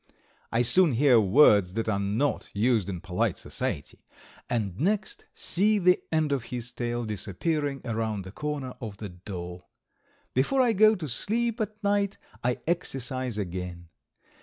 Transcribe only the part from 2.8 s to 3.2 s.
in